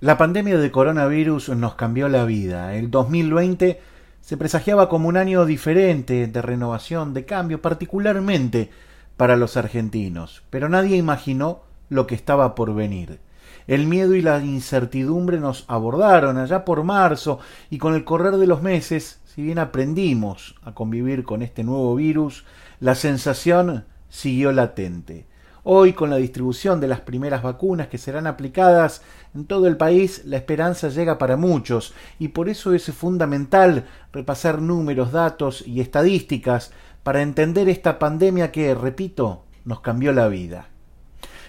[0.00, 2.74] La pandemia de coronavirus nos cambió la vida.
[2.74, 3.80] El 2020
[4.20, 8.70] se presagiaba como un año diferente de renovación, de cambio, particularmente
[9.16, 13.20] para los argentinos, pero nadie imaginó lo que estaba por venir.
[13.66, 17.38] El miedo y la incertidumbre nos abordaron allá por marzo
[17.70, 21.94] y con el correr de los meses, si bien aprendimos a convivir con este nuevo
[21.94, 22.44] virus,
[22.80, 25.26] la sensación siguió latente.
[25.64, 29.02] Hoy, con la distribución de las primeras vacunas que serán aplicadas
[29.32, 34.60] en todo el país, la esperanza llega para muchos y por eso es fundamental repasar
[34.60, 36.72] números, datos y estadísticas
[37.04, 40.71] para entender esta pandemia que, repito, nos cambió la vida.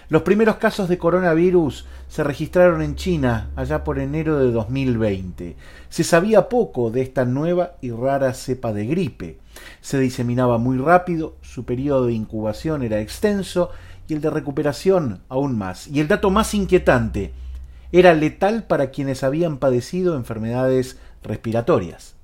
[0.08, 5.56] Los primeros casos de coronavirus se registraron en China allá por enero de 2020.
[5.88, 9.38] Se sabía poco de esta nueva y rara cepa de gripe.
[9.80, 13.70] Se diseminaba muy rápido, su periodo de incubación era extenso
[14.06, 15.88] y el de recuperación aún más.
[15.88, 17.32] Y el dato más inquietante,
[17.92, 22.14] era letal para quienes habían padecido enfermedades respiratorias.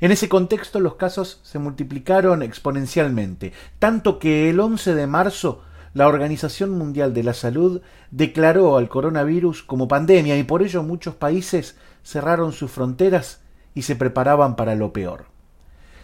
[0.00, 5.62] En ese contexto los casos se multiplicaron exponencialmente, tanto que el 11 de marzo
[5.96, 7.80] la Organización Mundial de la Salud
[8.10, 13.40] declaró al coronavirus como pandemia y por ello muchos países cerraron sus fronteras
[13.74, 15.24] y se preparaban para lo peor.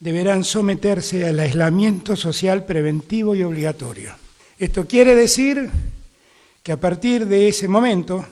[0.00, 4.12] deberán someterse al aislamiento social preventivo y obligatorio.
[4.58, 5.70] Esto quiere decir
[6.62, 8.24] que a partir de ese momento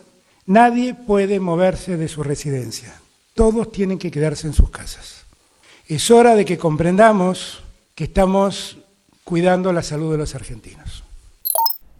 [0.46, 3.00] nadie puede moverse de su residencia.
[3.34, 5.24] Todos tienen que quedarse en sus casas.
[5.88, 7.62] Es hora de que comprendamos
[7.94, 8.78] que estamos
[9.24, 11.04] cuidando la salud de los argentinos.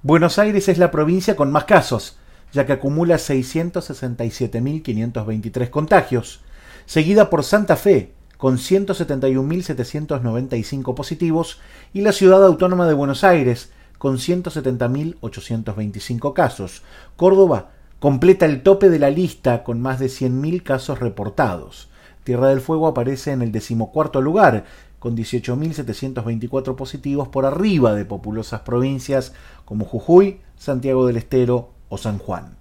[0.02, 2.18] Buenos Aires es la provincia con más casos,
[2.52, 6.42] ya que acumula 667.523 contagios,
[6.86, 11.60] seguida por Santa Fe, con 171.795 positivos,
[11.94, 16.82] y la Ciudad Autónoma de Buenos Aires, con 170.825 casos.
[17.16, 17.70] Córdoba
[18.00, 21.91] completa el tope de la lista con más de 100.000 casos reportados.
[22.24, 24.64] Tierra del Fuego aparece en el decimocuarto lugar,
[24.98, 29.32] con 18.724 positivos por arriba de populosas provincias
[29.64, 32.56] como Jujuy, Santiago del Estero o San Juan.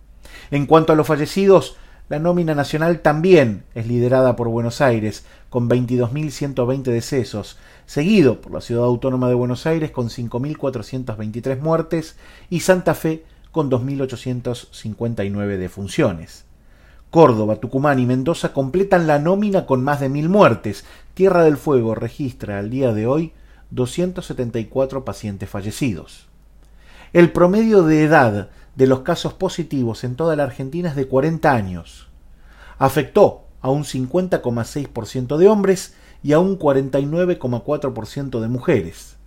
[0.49, 1.77] En cuanto a los fallecidos,
[2.09, 8.61] la nómina nacional también es liderada por Buenos Aires, con 22.120 decesos, seguido por la
[8.61, 12.17] Ciudad Autónoma de Buenos Aires con 5.423 muertes
[12.49, 16.50] y Santa Fe con 2.859 defunciones.
[17.11, 20.85] Córdoba, Tucumán y Mendoza completan la nómina con más de mil muertes.
[21.13, 23.33] Tierra del Fuego registra al día de hoy
[23.71, 26.27] 274 pacientes fallecidos.
[27.11, 31.51] El promedio de edad de los casos positivos en toda la Argentina es de 40
[31.51, 32.07] años.
[32.79, 39.17] Afectó a un 50,6% de hombres y a un 49,4% de mujeres.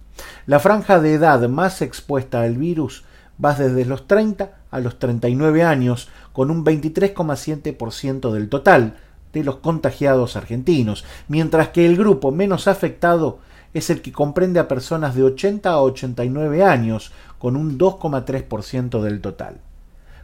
[0.46, 3.04] La franja de edad más expuesta al virus
[3.42, 8.96] va desde los 30 a los 39 años, con un 23,7% del total
[9.32, 13.38] de los contagiados argentinos, mientras que el grupo menos afectado
[13.72, 19.20] es el que comprende a personas de 80 a 89 años, con un 2,3% del
[19.20, 19.58] total.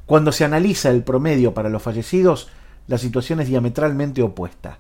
[0.07, 2.49] Cuando se analiza el promedio para los fallecidos,
[2.87, 4.79] la situación es diametralmente opuesta.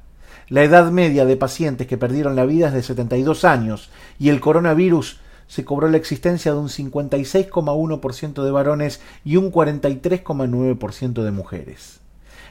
[0.48, 4.40] La edad media de pacientes que perdieron la vida es de 72 años y el
[4.40, 5.20] coronavirus
[5.50, 11.98] se cobró la existencia de un 56,1% de varones y un 43,9% de mujeres.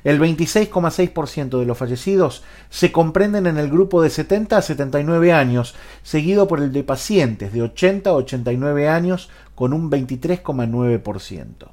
[0.03, 5.75] El 26,6% de los fallecidos se comprenden en el grupo de 70 a 79 años,
[6.03, 11.71] seguido por el de pacientes de 80 a 89 años con un 23,9%.